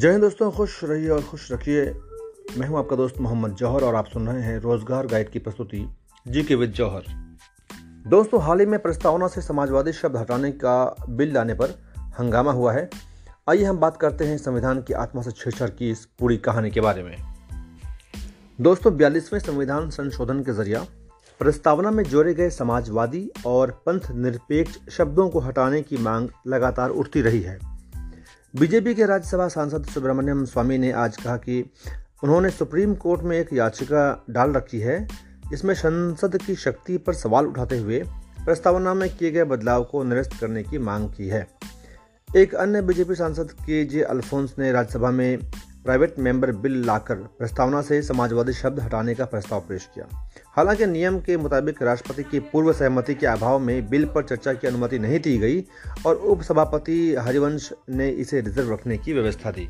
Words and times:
जय 0.00 0.10
हिंद 0.10 0.22
दोस्तों, 0.22 0.50
खुश 0.50 0.84
रहिए 0.84 1.08
और 1.08 1.22
खुश 1.22 1.50
रखिए। 1.52 1.82
मैं 2.58 2.66
हूँ 2.68 2.78
आपका 2.78 2.96
दोस्त 2.96 3.18
मोहम्मद 3.20 3.54
जौहर 3.54 3.82
और 3.84 3.94
आप 3.94 4.06
सुन 4.06 4.28
रहे 4.28 4.42
हैं 4.42 4.60
रोज़गार 4.60 5.06
गाइड 5.06 5.28
की 5.30 5.38
प्रस्तुति 5.38 5.88
जी 6.26 6.42
के 6.42 6.54
विद 6.54 6.70
जौहर। 6.70 7.02
दोस्तों, 8.08 8.42
हाल 8.42 8.60
ही 8.60 8.66
में 8.66 8.78
प्रस्तावना 8.82 9.28
से 9.28 9.42
समाजवादी 9.42 9.92
शब्द 9.92 10.16
हटाने 10.16 10.52
का 10.52 10.96
बिल 11.08 11.34
लाने 11.34 11.54
पर 11.54 11.78
हंगामा 12.18 12.52
हुआ 12.52 12.72
है। 12.72 12.88
आइए 13.48 13.64
हम 13.64 13.78
बात 13.78 13.96
करते 13.96 14.24
हैं 14.24 14.38
संविधान 14.38 14.82
की 14.82 14.94
आत्मा 14.94 15.22
से 15.22 15.30
छेड़छाड़ 15.30 15.70
की 15.70 15.90
इस 15.90 16.04
पूरी 16.18 16.36
कहानी 16.38 16.70
के 16.70 16.80
बारे 16.80 17.02
में। 17.02 17.16
दोस्तों, 18.60 18.96
बयालीसवें 18.96 19.40
संविधान 19.40 19.90
संशोधन 19.90 20.42
के 20.42 20.52
ज़रिया 20.52 20.86
प्रस्तावना 21.40 21.90
में 21.90 22.04
जोड़े 22.04 22.34
गए 22.34 22.50
समाजवादी 22.50 23.30
और 23.46 23.82
पंथ 23.86 24.10
निरपेक्ष 24.10 24.78
शब्दों 24.90 25.28
को 25.28 25.40
हटाने 25.40 25.82
की 25.82 25.96
मांग 25.96 26.28
लगातार 26.46 26.90
उठती 26.90 27.22
रही 27.22 27.40
है। 27.40 27.69
बीजेपी 28.56 28.94
के 28.94 29.06
राज्यसभा 29.06 29.48
सांसद 29.48 29.84
सुब्रमण्यम 29.84 30.44
स्वामी 30.44 30.78
ने 30.78 30.92
आज 30.92 31.16
कहा 31.16 31.36
कि 31.36 31.70
उन्होंने 32.24 32.50
सुप्रीम 32.50 32.94
कोर्ट 32.94 33.22
में 33.22 33.38
एक 33.38 33.52
याचिका 33.52 34.24
डाल 34.30 34.52
रखी 34.52 34.80
है। 34.80 35.08
इसमें 35.52 35.74
संसद 35.74 36.36
की 36.42 36.54
शक्ति 36.54 36.96
पर 36.98 37.12
सवाल 37.12 37.46
उठाते 37.46 37.78
हुए 37.78 38.02
प्रस्तावना 38.44 38.94
में 38.94 39.16
किए 39.16 39.30
गए 39.30 39.44
बदलाव 39.44 39.84
को 39.84 40.04
निरस्त 40.04 40.40
करने 40.40 40.62
की 40.62 40.78
मांग 40.78 41.08
की 41.08 41.28
है। 41.28 41.46
एक 42.36 42.54
अन्य 42.54 42.82
बीजेपी 42.82 43.14
सांसद 43.14 43.52
के 43.52 43.84
जे 43.84 44.02
अल्फोंस 44.02 44.54
ने 44.58 44.72
राज्यसभा 44.72 45.10
में 45.10 45.38
प्राइवेट 45.84 46.18
मेंबर 46.18 46.52
बिल 46.52 46.84
लाकर 46.84 47.14
प्रस्तावना 47.14 47.82
से 47.82 48.02
समाजवादी 48.02 48.52
शब्द 48.52 48.80
हटाने 48.80 49.14
का 49.14 49.24
प्रस्ताव 49.24 49.60
पेश 49.60 49.88
किया। 49.94 50.32
हालाँकि 50.56 50.86
नियम 50.86 51.18
के 51.20 51.36
मुताबिक 51.36 51.82
राष्ट्रपति 51.82 52.22
की 52.22 52.40
पूर्व 52.40 52.72
सहमति 52.72 53.14
के 53.14 53.26
अभाव 53.26 53.58
में 53.58 53.88
बिल 53.88 54.04
पर 54.04 54.22
चर्चा 54.22 54.52
की 54.52 54.66
अनुमति 54.66 54.98
नहीं 54.98 55.20
दी 55.20 55.38
गई 55.38 55.64
और 56.06 56.14
उपसभापति 56.14 57.14
हरिवंश 57.14 57.72
ने 57.90 58.08
इसे 58.08 58.40
रिज़र्व 58.40 58.72
रखने 58.72 58.98
की 58.98 59.12
व्यवस्था 59.12 59.50
दी। 59.50 59.68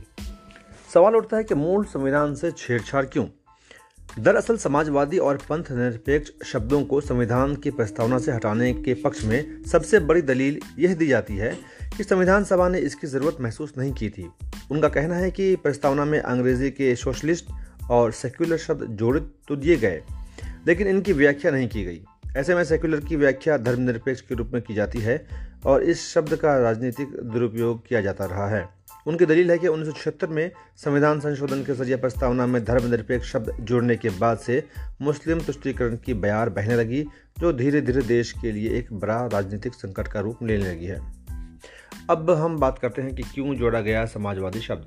सवाल 0.94 1.16
उठता 1.16 1.36
है 1.36 1.44
कि 1.44 1.54
मूल 1.54 1.84
संविधान 1.84 2.34
से 2.34 2.50
छेड़छाड़ 2.50 3.04
क्यों? 3.04 3.26
दरअसल 4.18 4.56
समाजवादी 4.56 5.18
और 5.18 5.36
पंथ 5.36 5.70
निरपेक्ष 5.70 6.30
शब्दों 6.46 6.84
को 6.84 7.00
संविधान 7.00 7.54
की 7.56 7.70
प्रस्तावना 7.70 8.18
से 8.18 8.32
हटाने 8.32 8.72
के 8.72 8.94
पक्ष 8.94 9.24
में 9.24 9.64
सबसे 9.64 9.98
बड़ी 9.98 10.22
दलील 10.22 10.60
यह 10.78 10.94
दी 10.94 11.06
जाती 11.06 11.36
है 11.36 11.58
कि 11.96 12.04
संविधान 12.04 12.44
सभा 12.44 12.68
ने 12.68 12.78
इसकी 12.78 13.06
ज़रूरत 13.06 13.36
महसूस 13.40 13.72
नहीं 13.78 13.92
की 13.92 14.10
थी। 14.10 14.30
उनका 14.70 14.88
कहना 14.88 15.14
है 15.14 15.30
कि 15.30 15.54
प्रस्तावना 15.56 16.04
में 16.04 16.18
अंग्रेज़ी 16.20 16.70
के 16.70 16.94
सोशलिस्ट 16.96 17.50
और 17.90 18.12
सेक्युलर 18.12 18.56
शब्द 18.58 18.86
जोड़ित 18.92 19.30
तो 19.48 19.56
दिए 19.56 19.76
गए, 19.76 20.02
लेकिन 20.66 20.88
इनकी 20.88 21.12
व्याख्या 21.12 21.50
नहीं 21.50 21.68
की 21.68 21.84
गई। 21.84 22.02
ऐसे 22.36 22.54
में 22.54 22.64
सेक्युलर 22.64 23.00
की 23.00 23.16
व्याख्या 23.16 23.56
धर्मनिरपेक्ष 23.58 24.20
के 24.20 24.34
रूप 24.34 24.50
में 24.54 24.60
की 24.62 24.74
जाती 24.74 24.98
है 24.98 25.24
और 25.66 25.82
इस 25.82 26.06
शब्द 26.08 26.34
का 26.36 26.56
राजनीतिक 26.58 27.16
दुरुपयोग 27.24 27.86
किया 27.86 28.00
जाता 28.00 28.24
रहा 28.24 28.48
है। 28.48 28.68
उनकी 29.06 29.26
दलील 29.26 29.50
है 29.50 29.56
कि 29.58 29.68
उन्नीस 29.68 29.88
सौ 29.88 29.94
छिहत्तर 29.94 30.28
में 30.28 30.50
संविधान 30.76 31.20
संशोधन 31.20 31.62
के 31.64 31.74
ज़रिए 31.74 31.96
प्रस्तावना 31.96 32.46
में 32.46 32.64
धर्मनिरपेक्ष 32.64 33.32
शब्द 33.32 33.56
जोड़ने 33.60 33.96
के 33.96 34.10
बाद 34.18 34.38
से 34.38 34.62
मुस्लिम 35.02 35.40
तुष्टिकरण 35.40 35.96
की 35.96 36.14
बयार 36.16 36.48
बहने 36.48 36.76
लगी, 36.76 37.02
जो 37.38 37.52
धीरे 37.52 37.80
धीरे 37.80 38.02
देश 38.02 38.32
के 38.32 38.52
लिए 38.52 38.78
एक 38.78 38.92
बड़ा 38.92 39.24
राजनीतिक 39.26 39.74
संकट 39.74 40.08
का 40.08 40.20
रूप 40.20 40.42
लेने 40.42 40.64
लगी 40.64 40.86
है। 40.86 41.00
अब 42.10 42.30
हम 42.30 42.58
बात 42.58 42.78
करते 42.78 43.02
हैं 43.02 43.14
कि 43.14 43.22
क्यों 43.22 43.54
जोड़ा 43.54 43.80
गया 43.80 44.06
समाजवादी 44.06 44.60
शब्द। 44.60 44.86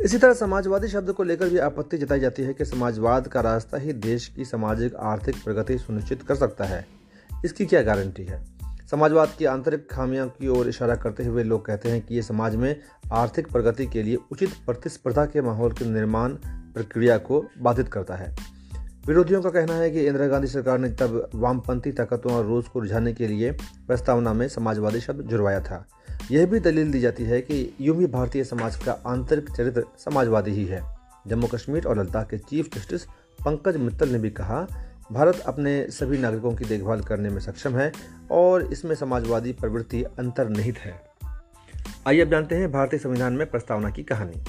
इसी 0.00 0.18
तरह 0.18 0.32
समाजवादी 0.32 0.88
शब्द 0.88 1.12
को 1.12 1.22
लेकर 1.22 1.48
भी 1.48 1.58
आपत्ति 1.58 1.98
जताई 1.98 2.20
जाती 2.20 2.42
है 2.42 2.54
कि 2.54 2.64
समाजवाद 2.64 3.28
का 3.28 3.40
रास्ता 3.40 3.78
ही 3.78 3.92
देश 3.92 4.28
की 4.28 4.44
सामाजिक, 4.44 4.94
आर्थिक 4.94 5.44
प्रगति 5.44 5.78
सुनिश्चित 5.78 6.22
कर 6.22 6.34
सकता 6.34 6.64
है। 6.64 6.86
इसकी 7.44 7.66
क्या 7.66 7.82
गारंटी 7.82 8.24
है? 8.24 8.44
समाजवाद 8.90 9.32
की 9.38 9.44
आंतरिक 9.44 9.90
खामियों 9.90 10.28
की 10.28 10.48
ओर 10.48 10.68
इशारा 10.68 10.94
करते 10.94 11.24
हुए 11.24 11.42
लोग 11.42 11.66
कहते 11.66 11.88
हैं 11.88 12.06
कि 12.06 12.14
ये 12.14 12.22
समाज 12.22 12.56
में 12.56 12.80
आर्थिक 13.12 13.52
प्रगति 13.52 13.86
के 13.86 14.02
लिए 14.02 14.16
उचित 14.32 14.50
प्रतिस्पर्धा 14.66 15.26
के 15.26 15.40
माहौल 15.40 15.72
के 15.72 15.84
निर्माण 15.84 16.30
प्रक्रिया 16.46 17.18
को 17.18 17.46
बाधित 17.58 17.88
करता 17.88 18.14
है। 18.14 18.36
विरोधियों 19.06 19.42
का 19.42 19.50
कहना 19.50 19.74
है 19.74 19.90
कि 19.90 20.06
इंदिरा 20.06 20.26
गांधी 20.26 20.46
सरकार 20.46 20.78
ने 20.78 20.88
तब 20.88 21.30
वामपंथी 21.34 21.92
ताकतों 21.92 22.32
और 22.32 22.46
रूस 22.46 22.68
को 22.68 22.80
रुझाने 22.80 23.12
के 23.12 23.26
लिए 23.28 23.52
प्रस्तावना 23.86 24.32
में 24.32 24.48
समाजवादी 24.48 25.00
शब्द 25.00 25.22
जुड़वाया 25.22 25.60
था। 25.60 25.88
यह 26.30 26.46
भी 26.46 26.60
दलील 26.60 26.90
दी 26.92 27.00
जाती 27.00 27.24
है 27.24 27.40
कि 27.40 27.74
यूँ 27.80 27.96
भी 27.96 28.06
भारतीय 28.06 28.44
समाज 28.44 28.76
का 28.76 28.92
आंतरिक 29.06 29.50
चरित्र 29.50 29.84
समाजवादी 29.98 30.50
ही 30.50 30.64
है। 30.64 30.82
जम्मू 31.26 31.46
कश्मीर 31.46 31.86
और 31.86 31.98
लद्दाख 31.98 32.28
के 32.30 32.38
चीफ 32.38 32.74
जस्टिस 32.74 33.04
पंकज 33.38 33.76
मित्तल 33.76 34.08
ने 34.08 34.18
भी 34.18 34.30
कहा, 34.30 34.66
भारत 35.12 35.40
अपने 35.40 35.86
सभी 35.90 36.18
नागरिकों 36.18 36.54
की 36.54 36.64
देखभाल 36.64 37.00
करने 37.00 37.28
में 37.28 37.40
सक्षम 37.40 37.76
है 37.76 37.92
और 38.30 38.72
इसमें 38.72 38.94
समाजवादी 38.94 39.52
प्रवृत्ति 39.52 40.02
अंतर्निहित 40.02 40.78
है। 40.78 41.00
आइए 42.06 42.20
अब 42.20 42.30
जानते 42.30 42.54
हैं 42.54 42.72
भारतीय 42.72 43.00
संविधान 43.00 43.32
में 43.32 43.50
प्रस्तावना 43.50 43.90
की 43.90 44.02
कहानी। 44.02 44.44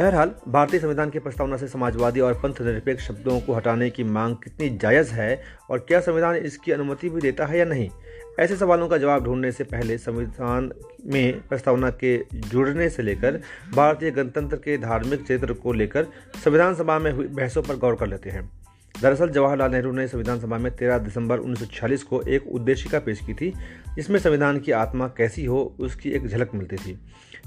बहरहाल, 0.00 0.30
भारतीय 0.48 0.80
संविधान 0.80 1.10
की 1.10 1.18
प्रस्तावना 1.18 1.56
से 1.56 1.68
समाजवादी 1.68 2.20
और 2.20 2.34
पंथ 2.34 2.60
निरपेक्ष 2.60 3.08
शब्दों 3.08 3.40
को 3.40 3.54
हटाने 3.54 3.90
की 3.90 4.04
मांग 4.04 4.36
कितनी 4.36 4.68
जायज़ 4.78 5.10
है 5.10 5.42
और 5.70 5.78
क्या 5.78 6.00
संविधान 6.00 6.36
इसकी 6.36 6.72
अनुमति 6.72 7.08
भी 7.08 7.20
देता 7.20 7.46
है 7.46 7.58
या 7.58 7.64
नहीं? 7.64 7.90
ऐसे 8.38 8.56
सवालों 8.56 8.88
का 8.88 8.98
जवाब 8.98 9.24
ढूँढने 9.24 9.52
से 9.52 9.64
पहले 9.64 9.98
संविधान 9.98 10.70
में 11.06 11.40
प्रस्तावना 11.48 11.90
के 11.90 12.16
जुड़ने 12.34 12.88
से 12.88 13.02
लेकर 13.02 13.40
भारतीय 13.74 14.10
गणतंत्र 14.10 14.56
के 14.56 14.78
धार्मिक 14.78 15.22
क्षेत्र 15.22 15.52
को 15.52 15.72
लेकर 15.72 16.06
संविधान 16.44 16.74
सभा 16.74 16.98
में 16.98 17.12
हुई 17.12 17.26
बहसों 17.26 17.62
पर 17.62 17.76
गौर 17.76 17.94
कर 17.94 18.06
लेते 18.06 18.30
हैं। 18.30 18.59
दरअसल 19.02 19.28
जवाहरलाल 19.28 19.70
नेहरू 19.70 19.92
ने 19.92 20.08
संविधान 20.08 20.40
सभा 20.40 20.58
में 20.58 20.76
13 20.76 20.98
दिसंबर 20.98 21.38
1946 21.38 22.02
को 22.02 22.22
एक 22.22 22.46
उद्देशिका 22.46 22.98
पेश 22.98 23.20
की 23.26 23.34
थी, 23.34 23.54
जिसमें 23.94 24.18
संविधान 24.20 24.58
की 24.58 24.72
आत्मा 24.72 25.08
कैसी 25.08 25.44
हो, 25.44 25.76
उसकी 25.80 26.10
एक 26.10 26.26
झलक 26.26 26.50
मिलती 26.54 26.76
थी। 26.76 26.98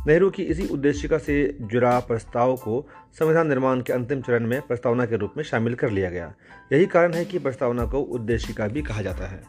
नेहरू 0.07 0.29
की 0.29 0.43
इसी 0.43 0.67
उद्देशिका 0.67 1.17
से 1.17 1.57
जुड़ा 1.61 1.99
प्रस्ताव 1.99 2.55
को 2.55 2.87
संविधान 3.19 3.47
निर्माण 3.47 3.81
के 3.81 3.93
अंतिम 3.93 4.21
चरण 4.21 4.47
में 4.47 4.61
प्रस्तावना 4.61 5.05
के 5.05 5.15
रूप 5.15 5.33
में 5.37 5.43
शामिल 5.43 5.73
कर 5.73 5.89
लिया 5.89 6.09
गया। 6.09 6.33
यही 6.73 6.85
कारण 6.85 7.13
है 7.13 7.25
कि 7.25 7.39
प्रस्तावना 7.39 7.85
को 7.85 7.99
उद्देशिका 7.99 8.67
भी 8.67 8.81
कहा 8.81 9.01
जाता 9.01 9.27
है। 9.27 9.43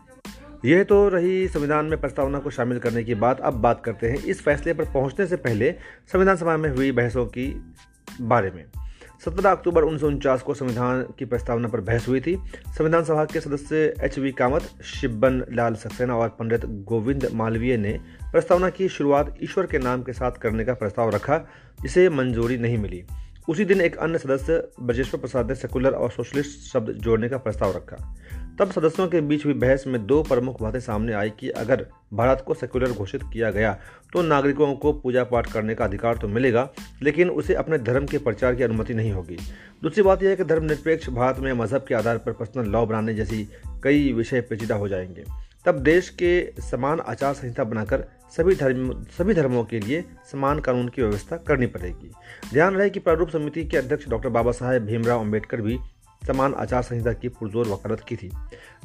यह 0.65 0.85
तो 0.85 1.09
रही 1.09 1.49
संविधान 1.49 1.87
में 1.87 2.01
प्रस्तावना 2.01 2.39
को 2.39 2.51
शामिल 2.51 2.79
करने 2.79 3.05
की 3.05 3.15
बात। 3.15 3.41
अब 3.41 3.55
बात 3.55 3.83
करते 3.85 4.09
हैं 4.09 4.17
इस 4.17 4.43
फैसले 4.43 4.75
पर 4.75 4.85
पहुँचने 4.85 5.27
से 5.27 5.37
पहले 5.37 5.75
संविधान 6.13 6.37
सभा 6.37 6.57
में 6.57 6.71
हुई 6.71 6.93
बहसों 6.93 7.27
की 7.27 7.75
बारे 8.21 8.51
में। 8.51 8.84
सत्रह 9.21 9.51
अक्टूबर 9.51 9.83
उन्नीस 9.83 10.01
सौ 10.01 10.07
उनचास 10.07 10.43
को 10.43 10.55
संविधान 10.55 11.03
की 11.19 11.25
प्रस्तावना 11.25 11.69
पर 11.69 11.81
बहस 11.81 12.09
हुई 12.09 12.21
थी। 12.21 12.39
संविधान 12.79 13.05
सभा 13.05 13.25
के 13.25 13.41
सदस्य 13.41 13.95
एच 14.01 14.19
वी 14.19 14.33
कामत 14.33 14.63
शिब्बन 14.85 15.45
लाल 15.53 15.75
सक्सेना 15.75 16.17
और 16.17 16.29
पंडित 16.29 16.65
गोविंद 16.65 17.29
मालवीय 17.33 17.77
ने 17.77 18.01
प्रस्तावना 18.33 18.71
की 18.71 18.89
शुरुआत 18.89 19.37
ईश्वर 19.43 19.67
के 19.67 19.79
नाम 19.79 20.03
के 20.03 20.13
साथ 20.13 20.33
करने 20.33 20.65
का 20.65 20.75
प्रस्ताव 20.75 21.11
रखा, 21.11 21.39
जिसे 21.83 22.09
मंजूरी 22.09 22.59
नहीं 22.59 22.79
मिली। 22.79 23.05
उसी 23.49 23.65
दिन 23.65 23.81
एक 23.81 23.97
अन्य 23.97 24.19
सदस्य, 24.19 24.69
ब्रजेश्वर 24.83 25.21
प्रसाद 25.21 25.49
ने 25.49 25.55
सेकुलर 25.55 25.91
और 25.91 26.11
सोशलिस्ट 26.11 26.73
शब्द 26.73 26.91
जोड़ने 26.91 27.29
का 27.29 27.39
प्रस्ताव 27.39 27.77
रखा। 27.77 28.17
तब 28.61 28.71
सदस्यों 28.71 29.07
के 29.09 29.21
बीच 29.21 29.45
हुई 29.47 29.55
बहस 29.55 29.85
में 29.87 30.05
दो 30.07 30.23
प्रमुख 30.23 30.61
बातें 30.63 30.79
सामने 30.81 31.13
आई 31.13 31.31
कि 31.31 31.49
अगर 31.51 31.87
भारत 32.13 32.43
को 32.47 32.55
सेक्युलर 32.55 32.93
घोषित 32.93 33.23
किया 33.33 33.51
गया 33.51 33.73
तो 34.13 34.23
नागरिकों 34.23 34.75
को 34.75 34.93
पूजा 34.93 35.25
पाठ 35.25 35.53
करने 35.53 35.75
का 35.75 35.85
अधिकार 35.85 36.17
तो 36.17 36.29
मिलेगा, 36.29 36.69
लेकिन 37.03 37.31
उसे 37.31 37.55
अपने 37.55 37.79
धर्म 37.79 38.07
के 38.07 38.19
प्रचार 38.19 38.55
की 38.55 38.63
अनुमति 38.63 38.95
नहीं 38.95 39.13
होगी। 39.13 39.37
दूसरी 39.83 40.03
बात 40.03 40.23
यह 40.23 40.31
है 40.31 40.37
कि 40.37 40.45
धर्मनिरपेक्ष 40.45 41.09
भारत 41.09 41.39
में 41.39 41.53
मज़हब 41.53 41.85
के 41.89 41.95
आधार 41.95 42.19
पर 42.19 42.33
पर्सनल 42.33 42.71
लॉ 42.71 42.85
बनाने 42.87 43.15
जैसी 43.15 43.47
कई 43.85 44.13
विषय 44.13 44.41
पेचीदा 44.41 44.75
हो 44.75 44.89
जाएँगे। 44.89 45.25
तब 45.67 45.79
देश 45.79 46.09
के 46.13 46.63
समान 46.63 47.01
आचार 47.01 47.35
संहिता 47.35 47.65
बनाकर 47.65 48.05
सभी 48.37 48.55
धर्म, 48.55 48.93
सभी 49.19 49.35
धर्मों 49.35 49.65
के 49.65 49.81
लिए 49.81 50.05
समान 50.33 50.61
कानून 50.61 50.89
की 50.89 51.03
व्यवस्था 51.03 51.37
करनी 51.39 51.67
पड़ेगी। 51.67 52.11
ध्यान 52.53 52.75
रहे 52.75 52.91
कि 52.91 53.01
प्रारूप 53.01 53.29
समिति 53.29 53.65
के 53.65 53.77
अध्यक्ष 53.77 54.09
डॉक्टर 54.09 54.29
बाबा 54.29 54.53
साहेब 54.53 54.85
भीमराव 54.85 55.21
अंबेडकर 55.21 55.61
भी 55.61 55.79
समान 56.27 56.55
आचार 56.55 56.83
संहिता 56.83 57.13
की 57.13 57.29
पुरजोर 57.29 57.69
वकालत 57.69 58.01
की 58.01 58.17
थी, 58.17 58.33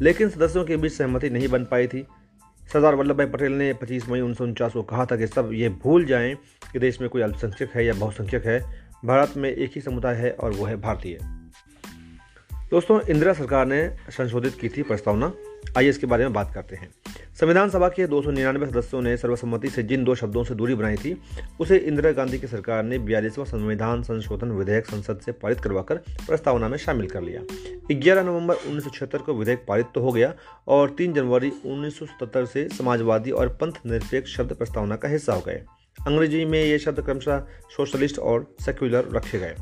लेकिन 0.01 0.29
सदस्यों 0.29 0.66
के 0.66 0.77
बीच 0.77 0.94
सहमति 0.94 1.29
नहीं 1.29 1.47
बन 1.47 1.66
पाई 1.66 1.88
थी। 1.88 2.07
सरदार 2.74 2.95
वल्लभ 2.95 3.18
भाई 3.18 3.25
पटेल 3.25 3.51
ने 3.51 3.74
25 3.74 4.09
मई 4.09 4.19
उन्नीस 4.19 4.38
सौ 4.38 4.44
उनचास 4.44 4.74
को 4.74 4.81
कहा 4.81 5.06
था 5.06 5.15
कि 5.15 5.27
सब 5.27 5.50
ये 5.53 5.69
भूल 5.69 6.06
जाएँ 6.06 6.36
कि 6.74 6.80
देश 6.80 7.01
में 7.01 7.09
कोई 7.09 7.21
अल्पसंख्यक 7.21 7.71
है 7.75 7.86
या 7.86 7.94
बहुसंख्यक 7.94 8.45
है, 8.45 8.88
भारत 9.06 9.33
में 9.38 9.50
एक 9.50 9.71
ही 9.75 9.81
समुदाय 9.81 10.15
है 10.15 10.31
और 10.31 10.51
वो 10.51 10.65
है 10.65 10.75
भारतीय। 10.75 11.19
दोस्तों, 12.71 13.01
इंदिरा 13.01 13.33
सरकार 13.33 13.65
ने 13.65 13.97
संशोधित 14.09 14.57
की 14.62 14.69
थी 14.69 14.83
प्रस्तावना। 14.83 15.33
आइए 15.77 15.89
इसके 15.89 16.07
बारे 16.07 16.24
में 16.24 16.33
बात 16.33 16.51
करते 16.53 16.75
हैं। 16.75 16.89
संविधान 17.39 17.69
सभा 17.69 17.88
के 17.89 18.06
दो 18.07 18.21
सौ 18.21 18.31
निन्यानवे 18.31 18.65
सदस्यों 18.65 19.01
ने 19.01 19.15
सर्वसम्मति 19.18 19.69
से 19.69 19.83
जिन 19.83 20.03
दो 20.03 20.15
शब्दों 20.15 20.44
से 20.44 20.56
दूरी 20.56 20.75
बनाई 20.75 20.95
थी, 20.95 21.21
उसे 21.59 21.77
इंदिरा 21.77 22.12
गांधी 22.12 22.39
की 22.39 22.47
सरकार 22.47 22.83
ने 22.83 22.97
बयालीसवां 22.97 23.45
संविधान 23.47 24.01
संशोधन 24.03 24.51
विधेयक 24.51 24.86
संसद 24.86 25.19
से 25.19 25.31
पारित 25.31 25.59
करवाकर 25.59 25.95
प्रस्तावना 25.97 26.68
में 26.68 26.77
शामिल 26.77 27.07
कर 27.07 27.21
लिया। 27.21 27.41
11 27.91 28.24
नवंबर 28.24 28.56
उन्नीस 28.56 29.00
को 29.25 29.33
विधेयक 29.33 29.63
पारित 29.68 29.86
तो 29.95 30.01
हो 30.01 30.12
गया 30.12 30.33
और 30.68 30.89
3 30.89 31.13
जनवरी 31.13 31.51
उन्नीस 31.65 32.00
से 32.53 32.68
समाजवादी 32.69 33.31
और 33.31 33.50
पंथ 33.62 33.80
निरपेक्ष 33.86 34.36
शब्द 34.38 34.53
प्रस्तावना 34.53 34.95
का 34.95 35.09
हिस्सा 35.09 35.33
हो 35.33 35.41
गए। 35.41 35.63
अंग्रेज़ी 36.07 36.45
में 36.45 36.63
ये 36.63 36.80
शब्द 36.80 37.01
क्रमशः 37.01 37.39
सोशलिस्ट 37.77 38.19
और 38.19 38.56
सेक्युलर 38.62 39.07
रखे 39.13 39.39
गए। 39.39 39.56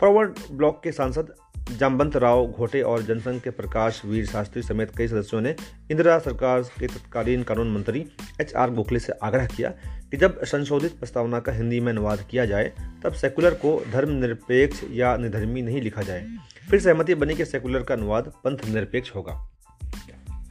फॉरवर्ड 0.00 0.38
ब्लॉक 0.52 0.80
के 0.84 0.92
सांसद 0.92 1.34
जामवंत 1.70 2.16
राव 2.16 2.46
घोटे 2.46 2.82
और 2.82 3.02
जनसंघ 3.02 3.40
के 3.40 3.50
प्रकाश 3.50 4.04
वीर 4.04 4.26
शास्त्री 4.26 4.62
समेत 4.62 4.92
कई 4.96 5.08
सदस्यों 5.08 5.40
ने 5.40 5.56
इंदिरा 5.90 6.18
सरकार 6.18 6.62
के 6.62 6.86
तत्कालीन 6.86 7.42
कानून 7.42 7.72
मंत्री 7.72 8.06
एच 8.40 8.54
आर 8.54 8.70
गोखले 8.70 8.98
से 8.98 9.12
आग्रह 9.12 9.46
किया 9.46 9.70
कि 10.10 10.16
जब 10.16 10.44
संशोधित 10.44 10.92
प्रस्तावना 10.92 11.40
का 11.40 11.52
हिंदी 11.52 11.80
में 11.80 11.92
अनुवाद 11.92 12.26
किया 12.30 12.46
जाए, 12.46 12.72
तब 13.02 13.12
सेकुलर 13.12 13.54
को 13.54 13.82
धर्मनिरपेक्ष 13.92 14.84
या 14.90 15.16
निधर्मी 15.16 15.62
नहीं 15.62 15.82
लिखा 15.82 16.02
जाए। 16.02 16.26
फिर 16.70 16.80
सहमति 16.80 17.14
बनी 17.14 17.34
कि 17.34 17.44
सेकुलर 17.44 17.82
का 17.82 17.94
अनुवाद 17.94 18.32
पंथ 18.44 18.58
निरपेक्ष 18.68 19.14
होगा। 19.14 19.51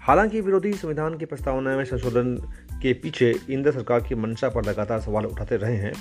हालाँकि 0.01 0.39
विरोधी 0.41 0.71
संविधान 0.73 1.17
की 1.17 1.25
प्रस्तावना 1.25 1.75
में 1.77 1.83
संशोधन 1.85 2.35
के 2.81 2.93
पीछे 2.93 3.29
इंदिरा 3.49 3.71
सरकार 3.71 3.99
की 3.99 4.15
मंशा 4.15 4.49
पर 4.49 4.65
लगातार 4.65 4.99
सवाल 5.01 5.25
उठाते 5.25 5.57
रहे 5.57 5.75
हैं। 5.75 5.91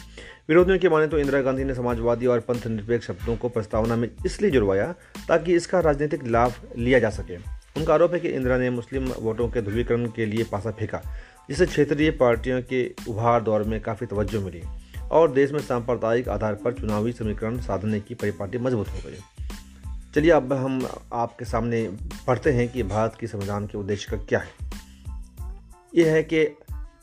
विरोधियों 0.48 0.78
की 0.78 0.88
माने 0.88 1.06
तो 1.06 1.18
इंदिरा 1.18 1.40
गांधी 1.40 1.64
ने 1.64 1.74
समाजवादी 1.74 2.26
और 2.26 2.40
पंथ 2.40 2.66
निरपेक्ष 2.66 3.06
शब्दों 3.06 3.36
को 3.36 3.48
प्रस्तावना 3.48 3.96
में 3.96 4.08
इसलिए 4.26 4.50
जुड़वाया 4.50 4.86
ताकि 5.28 5.54
इसका 5.54 5.80
राजनीतिक 5.80 6.26
लाभ 6.26 6.52
लिया 6.78 6.98
जा 6.98 7.10
सके। 7.10 7.36
उनका 7.76 7.94
आरोप 7.94 8.14
है 8.14 8.20
कि 8.20 8.28
इंदिरा 8.28 8.56
ने 8.58 8.70
मुस्लिम 8.70 9.12
वोटों 9.18 9.48
के 9.48 9.62
ध्रुवीकरण 9.62 10.06
के 10.06 10.26
लिए 10.26 10.44
पासा 10.44 10.70
फेंका, 10.70 11.02
जिससे 11.48 11.66
क्षेत्रीय 11.66 12.10
पार्टियों 12.10 12.62
के 12.62 12.90
उभार 13.08 13.42
दौर 13.42 13.62
में 13.62 13.80
काफ़ी 13.80 14.06
तवज्जो 14.06 14.40
मिली 14.40 14.62
और 15.10 15.32
देश 15.32 15.52
में 15.52 15.60
सांप्रदायिक 15.60 16.28
आधार 16.28 16.54
पर 16.54 16.72
चुनावी 16.72 17.12
समीकरण 17.12 17.60
साधने 17.60 18.00
की 18.00 18.14
परिपाटी 18.14 18.58
मज़बूत 18.58 18.88
हो 18.88 19.08
गई। 19.08 19.39
चलिए 20.14 20.30
अब 20.30 20.52
हम 20.52 20.88
आपके 21.12 21.44
सामने 21.44 21.96
पढ़ते 22.26 22.52
हैं 22.52 22.72
कि 22.72 22.82
भारत 22.82 23.16
की 23.20 23.26
संविधान 23.26 23.66
के 23.66 23.78
उद्देश्य 23.78 24.16
का 24.16 24.22
क्या 24.24 24.38
है। 24.38 24.70
यह 25.94 26.12
है 26.12 26.22
कि 26.22 26.56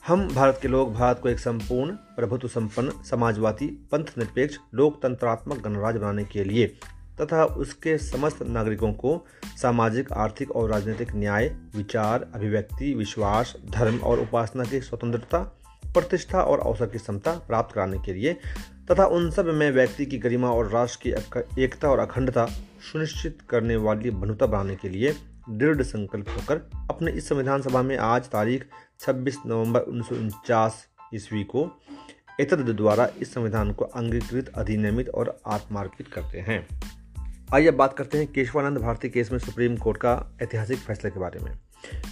हम 0.08 0.30
भारत 0.30 0.60
के 0.62 0.68
लोग, 0.68 0.94
भारत 0.94 1.20
को 1.24 1.30
एक 1.30 1.40
संपूर्ण, 1.40 1.92
प्रभुत्व 1.92 2.48
संपन्न, 2.48 2.92
समाजवादी, 3.10 3.68
पंथ 3.68 4.06
निरपेक्ष, 4.18 4.58
लोकतंत्रात्मक 4.74 5.58
गणराज्य 5.58 6.00
बनाने 6.00 6.24
के 6.24 6.44
लिए 6.44 6.68
तथा 7.22 7.46
उसके 7.46 7.98
समस्त 7.98 8.44
नागरिकों 8.44 8.94
को 8.94 9.26
सामाजिक, 9.62 10.12
आर्थिक 10.12 10.52
और 10.52 10.70
राजनीतिक 10.70 11.16
न्याय, 11.16 11.56
विचार, 11.76 12.28
अभिव्यक्ति, 12.36 12.94
विश्वास, 12.94 13.56
धर्म 13.70 13.98
और 13.98 14.20
उपासना 14.20 14.64
की 14.64 14.82
स्वतंत्रता, 14.82 15.40
प्रतिष्ठा 15.86 16.42
और 16.42 16.60
अवसर 16.60 16.86
की 16.86 16.98
क्षमता 16.98 17.32
प्राप्त 17.32 17.76
कराने 17.76 18.00
के 18.00 18.14
लिए 18.14 18.34
तथा 18.92 19.06
उन 19.06 19.32
सब 19.32 19.46
में 19.46 19.72
व्यक्ति 19.72 20.06
की 20.06 20.18
गरिमा 20.18 20.52
और 20.52 20.70
राष्ट्र 20.70 21.00
की 21.04 21.64
एकता 21.64 21.90
और 21.90 22.00
अखंडता 22.00 22.48
सुनिश्चित 22.82 23.38
करने 23.50 23.76
वाली 23.76 24.12
बनुता 24.12 24.46
बनाने 24.46 24.76
के 24.76 24.90
लिए 24.90 25.16
दृढ़ 25.50 25.82
संकल्प 25.82 26.30
होकर 26.30 26.70
अपने 26.92 27.12
इस 27.12 27.30
संविधान 27.30 27.62
सभा 27.62 27.82
में 27.82 27.98
आज 27.98 28.26
तारीख 28.26 28.66
26 29.00 29.38
नवंबर 29.46 29.80
उन्नीस 29.80 30.10
सौ 30.10 30.16
उनचास 30.16 30.88
ईस्वी 31.16 31.44
को 31.44 31.72
एतद 32.42 32.60
द्वारा 32.60 33.10
इस 33.22 33.34
संविधान 33.34 33.72
को 33.72 33.86
अंगीकृत, 33.86 34.48
अधिनियमित 34.48 35.10
और 35.10 35.40
आत्मार्पित 35.48 36.08
करते 36.08 36.40
हैं। 36.40 36.68
आइए 37.54 37.72
बात 37.72 37.98
करते 37.98 38.18
हैं 38.18 38.32
केशवानंद 38.32 38.78
भारती 38.78 39.10
केस 39.10 39.32
में 39.32 39.40
सुप्रीम 39.40 39.78
कोर्ट 39.78 39.98
का 39.98 40.38
ऐतिहासिक 40.42 40.78
फैसले 40.78 41.10
के 41.10 41.20
बारे 41.20 41.40
में। 41.40 41.60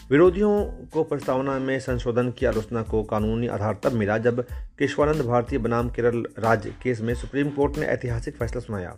विरोधियों 0.10 0.66
को 0.66 1.04
प्रस्तावना 1.04 1.60
में 1.60 1.80
संशोधन 1.80 2.32
की 2.32 2.46
आलोचना 2.46 2.82
को 2.82 3.04
कानूनी 3.04 3.48
आधार 3.48 3.80
तब 3.84 3.92
मिला 3.92 4.18
जब 4.18 4.46
केशवानंद 4.80 5.22
भारती 5.22 5.58
बनाम 5.58 5.90
केरल 5.90 6.26
राज्य 6.40 6.76
केस 6.84 7.02
में 7.02 7.16
सुप्रीम 7.16 7.50
कोर्ट 7.50 7.78
ने 7.78 7.86
ऐतिहासिक 7.86 8.36
फैसला 8.36 8.62
सुनाया। 8.62 8.98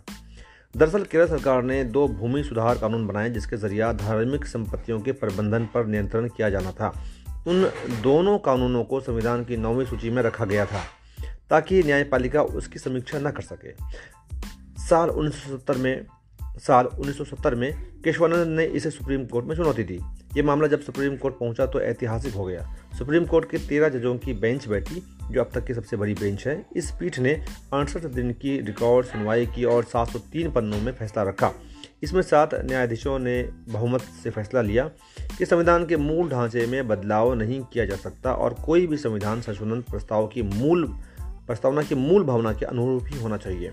दरअसल 0.76 1.04
केरल 1.04 1.26
सरकार 1.26 1.62
ने 1.62 1.84
दो 1.84 2.08
भूमि 2.08 2.44
सुधार 2.44 2.78
कानून 2.78 3.06
बनाए, 3.06 3.30
जिसके 3.30 3.56
ज़रिए 3.56 3.92
धार्मिक 3.92 4.44
संपत्तियों 4.44 5.00
के 5.00 5.12
प्रबंधन 5.12 5.68
पर 5.74 5.86
नियंत्रण 5.86 6.28
किया 6.28 6.50
जाना 6.50 6.72
था। 6.72 6.88
उन 7.46 7.70
दोनों 8.02 8.38
कानूनों 8.38 8.84
को 8.84 9.00
संविधान 9.00 9.44
की 9.44 9.56
नौवीं 9.56 9.86
सूची 9.86 10.10
में 10.10 10.22
रखा 10.22 10.44
गया 10.44 10.66
था, 10.66 10.82
ताकि 11.50 11.82
न्यायपालिका 11.82 12.42
उसकी 12.42 12.78
समीक्षा 12.78 13.18
न 13.18 13.30
कर 13.30 13.42
सके। 13.42 13.72
साल 14.82 15.10
1970 15.10 15.76
में 15.76 16.06
साल 16.58 16.86
1970 16.86 17.54
में 17.54 17.72
केशवानंद 18.04 18.56
ने 18.56 18.64
इसे 18.64 18.90
सुप्रीम 18.90 19.24
कोर्ट 19.26 19.46
में 19.46 19.56
चुनौती 19.56 19.82
दी। 19.82 19.98
ये 20.36 20.42
मामला 20.42 20.68
जब 20.68 20.80
सुप्रीम 20.80 21.16
कोर्ट 21.16 21.34
पहुँचा 21.34 21.66
तो 21.66 21.80
ऐतिहासिक 21.80 22.34
हो 22.34 22.44
गया। 22.44 22.76
सुप्रीम 22.98 23.26
कोर्ट 23.26 23.50
के 23.50 23.58
तेरह 23.58 23.88
जजों 23.88 24.18
की 24.18 24.34
बेंच 24.34 24.68
बैठी, 24.68 25.02
जो 25.30 25.40
अब 25.40 25.50
तक 25.54 25.64
की 25.64 25.74
सबसे 25.74 25.96
बड़ी 25.96 26.14
बेंच 26.14 26.46
है, 26.46 26.66
इस 26.76 26.90
पीठ 26.90 27.18
ने 27.18 27.44
अड़सठ 27.72 28.04
दिन 28.04 28.32
की 28.32 28.60
रिकॉर्ड 28.60 29.06
सुनवाई 29.06 29.46
की 29.46 29.64
और 29.64 29.84
703 29.84 30.50
पन्नों 30.50 30.80
में 30.80 30.92
फैसला 30.92 31.22
रखा। 31.22 31.52
इसमें 32.02 32.22
सात 32.22 32.54
न्यायाधीशों 32.54 33.18
ने 33.18 33.42
बहुमत 33.68 34.00
से 34.00 34.30
फैसला 34.30 34.60
लिया 34.60 34.90
कि 35.38 35.46
संविधान 35.46 35.86
के 35.86 35.96
मूल 35.96 36.28
ढांचे 36.28 36.66
में 36.66 36.88
बदलाव 36.88 37.34
नहीं 37.34 37.60
किया 37.60 37.84
जा 37.84 37.96
सकता 37.96 38.32
और 38.32 38.54
कोई 38.54 38.86
भी 38.86 38.96
संविधान 38.96 39.40
संशोधन 39.40 39.80
प्रस्ताव 39.80 40.26
की 40.26 40.42
मूल 40.42 40.86
प्रस्तावना 41.20 41.82
की 41.82 41.94
मूल 41.94 42.24
भावना 42.24 42.52
के 42.52 42.66
अनुरूप 42.66 43.04
ही 43.06 43.20
होना 43.20 43.36
चाहिए। 43.36 43.72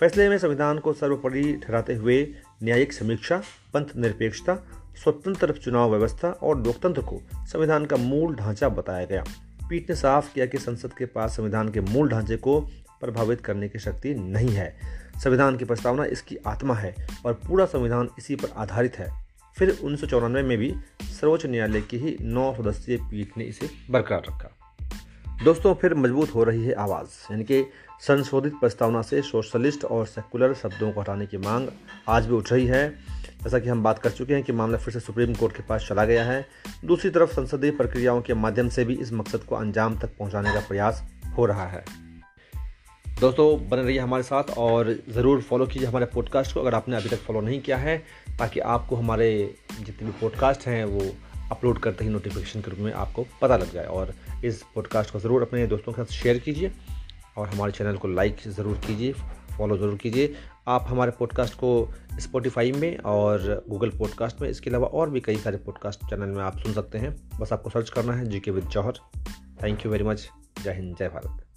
फैसले 0.00 0.28
में 0.28 0.38
संविधान 0.38 0.78
को 0.78 0.92
सर्वोपरि 0.92 1.60
ठहराते 1.66 1.94
हुए 1.94 2.34
न्यायिक 2.62 2.92
समीक्षा, 2.92 3.42
पंथ 3.74 3.84
निरपेक्षता, 3.96 4.54
स्वतंत्र 5.02 5.52
चुनाव 5.52 5.90
व्यवस्था 5.90 6.28
और 6.28 6.62
लोकतंत्र 6.62 7.02
को 7.02 7.20
संविधान 7.34 7.86
का 7.86 7.96
मूल 7.96 8.34
ढांचा 8.34 8.68
बताया 8.68 9.04
गया। 9.04 9.24
पीठ 9.70 9.90
ने 9.90 9.96
साफ़ 9.96 10.34
किया 10.34 10.46
कि 10.46 10.58
संसद 10.58 10.92
के 10.92 11.06
पास 11.06 11.36
संविधान 11.36 11.68
के 11.68 11.80
मूल 11.80 12.08
ढांचे 12.08 12.36
को 12.36 12.60
प्रभावित 13.00 13.40
करने 13.40 13.68
की 13.68 13.78
शक्ति 13.78 14.14
नहीं 14.14 14.48
है। 14.48 14.78
संविधान 15.24 15.56
की 15.56 15.64
प्रस्तावना 15.64 16.04
इसकी 16.04 16.36
आत्मा 16.36 16.74
है 16.74 16.94
और 17.26 17.32
पूरा 17.32 17.64
संविधान 17.64 18.08
इसी 18.18 18.36
पर 18.36 18.48
आधारित 18.56 18.98
है। 18.98 19.26
फिर 19.58 19.78
उन्नीस 19.82 20.00
सौ 20.00 20.06
चौरानवे 20.06 20.42
में 20.42 20.58
भी 20.58 20.74
सर्वोच्च 21.02 21.46
न्यायालय 21.46 21.80
की 21.80 21.98
ही 21.98 22.16
नौ 22.20 22.54
सदस्यीय 22.54 22.96
पीठ 22.96 23.28
ने 23.36 23.44
इसे 23.44 23.70
बरकरार 23.90 24.20
रखा। 24.20 24.57
दोस्तों, 25.44 25.74
फिर 25.74 25.94
मज़बूत 25.94 26.34
हो 26.34 26.44
रही 26.44 26.64
है 26.64 26.72
आवाज़। 26.72 27.32
यानी 27.32 27.44
कि 27.44 27.66
संशोधित 28.00 28.52
प्रस्तावना 28.52 29.02
से 29.02 29.22
सोशलिस्ट 29.22 29.84
और 29.84 30.06
सेकुलर 30.06 30.54
शब्दों 30.54 30.92
को 30.92 31.00
हटाने 31.00 31.26
की 31.26 31.36
मांग 31.36 31.68
आज 32.08 32.26
भी 32.26 32.34
उठ 32.34 32.52
रही 32.52 32.66
है। 32.66 32.90
जैसा 33.42 33.58
कि 33.58 33.68
हम 33.68 33.82
बात 33.82 33.98
कर 33.98 34.10
चुके 34.10 34.34
हैं 34.34 34.42
कि 34.42 34.52
मामला 34.52 34.78
फिर 34.78 34.94
से 34.94 35.00
सुप्रीम 35.00 35.34
कोर्ट 35.34 35.56
के 35.56 35.62
पास 35.62 35.86
चला 35.88 36.04
गया 36.04 36.24
है। 36.24 36.46
दूसरी 36.84 37.10
तरफ़, 37.10 37.30
संसदीय 37.30 37.70
प्रक्रियाओं 37.70 38.20
के 38.22 38.34
माध्यम 38.34 38.68
से 38.68 38.84
भी 38.84 38.94
इस 38.94 39.12
मकसद 39.12 39.38
को 39.38 39.54
अंजाम 39.54 39.98
तक 39.98 40.10
पहुँचाने 40.18 40.54
का 40.54 40.60
प्रयास 40.60 41.04
हो 41.38 41.46
रहा 41.46 41.66
है। 41.66 41.84
दोस्तों, 43.20 43.68
बने 43.68 43.82
रहिए 43.82 43.98
हमारे 43.98 44.22
साथ 44.22 44.44
और 44.58 44.98
ज़रूर 45.08 45.40
फॉलो 45.40 45.66
कीजिए 45.66 45.88
हमारे 45.88 46.06
पॉडकास्ट 46.06 46.54
को 46.54 46.60
अगर 46.60 46.74
आपने 46.74 46.96
अभी 46.96 47.08
तक 47.08 47.16
फॉलो 47.16 47.40
नहीं 47.40 47.60
किया 47.60 47.76
है, 47.76 47.98
ताकि 48.38 48.60
आपको 48.60 48.96
हमारे 48.96 49.54
जितने 49.80 50.10
भी 50.10 50.20
पॉडकास्ट 50.20 50.66
हैं, 50.66 50.84
वो 50.84 51.00
अपलोड 51.50 51.78
करते 51.78 52.04
ही 52.04 52.10
नोटिफिकेशन 52.10 52.60
के 52.60 52.70
रूप 52.70 52.80
में 52.80 52.92
आपको 52.92 53.26
पता 53.42 53.56
लग 53.56 53.72
जाए। 53.72 53.86
और 53.86 54.14
इस 54.44 54.62
पॉडकास्ट 54.74 55.12
को 55.12 55.20
ज़रूर 55.20 55.42
अपने 55.42 55.66
दोस्तों 55.66 55.92
के 55.92 56.04
साथ 56.04 56.14
शेयर 56.14 56.38
कीजिए 56.38 56.72
और 57.36 57.48
हमारे 57.48 57.72
चैनल 57.72 57.96
को 57.96 58.08
लाइक 58.08 58.48
ज़रूर 58.48 58.80
कीजिए 58.86 59.12
फॉलो 59.56 59.76
ज़रूर 59.76 59.96
कीजिए। 59.96 60.34
आप 60.68 60.86
हमारे 60.88 61.10
पॉडकास्ट 61.18 61.54
को 61.54 61.70
स्पॉटिफाई 62.20 62.72
में 62.72 62.96
और 62.98 63.64
गूगल 63.68 63.90
पॉडकास्ट 63.98 64.40
में, 64.40 64.48
इसके 64.48 64.70
अलावा 64.70 64.86
और 64.88 65.10
भी 65.10 65.20
कई 65.20 65.36
सारे 65.36 65.56
पॉडकास्ट 65.58 66.04
चैनल 66.10 66.36
में 66.36 66.42
आप 66.44 66.58
सुन 66.58 66.72
सकते 66.72 66.98
हैं। 66.98 67.14
बस 67.40 67.52
आपको 67.52 67.70
सर्च 67.70 67.90
करना 67.90 68.12
है 68.12 68.26
G 68.26 68.40
K 68.40 68.50
with 68.50 68.68
Johar 68.68 69.00
thank 69.62 69.84
you 69.86 69.92
very 69.92 70.04
much 70.04 70.28
Jai 70.64 70.72
Hind, 70.72 70.96
Jai 70.96 71.08
Bharat. 71.08 71.47